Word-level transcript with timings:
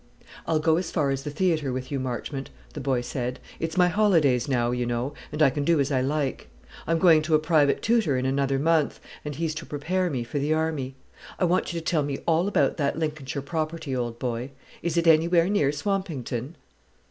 "I'll 0.47 0.57
go 0.57 0.77
as 0.77 0.89
far 0.89 1.11
as 1.11 1.21
the 1.21 1.29
theatre 1.29 1.71
with 1.71 1.91
you, 1.91 1.99
Marchmont," 1.99 2.49
the 2.73 2.79
boy 2.79 3.01
said; 3.01 3.39
"it's 3.59 3.77
my 3.77 3.87
holidays 3.87 4.47
now, 4.49 4.71
you 4.71 4.83
know, 4.83 5.13
and 5.31 5.43
I 5.43 5.51
can 5.51 5.63
do 5.63 5.79
as 5.79 5.91
I 5.91 6.01
like. 6.01 6.47
I 6.87 6.91
am 6.91 6.97
going 6.97 7.21
to 7.21 7.35
a 7.35 7.37
private 7.37 7.83
tutor 7.83 8.17
in 8.17 8.25
another 8.25 8.57
month, 8.57 8.99
and 9.23 9.35
he's 9.35 9.53
to 9.53 9.65
prepare 9.67 10.09
me 10.09 10.23
for 10.23 10.39
the 10.39 10.55
army. 10.55 10.95
I 11.37 11.45
want 11.45 11.71
you 11.71 11.79
to 11.79 11.85
tell 11.85 12.01
me 12.01 12.17
all 12.25 12.47
about 12.47 12.77
that 12.77 12.97
Lincolnshire 12.97 13.43
property, 13.43 13.95
old 13.95 14.17
boy. 14.17 14.49
Is 14.81 14.97
it 14.97 15.05
anywhere 15.05 15.47
near 15.47 15.71
Swampington?" 15.71 16.55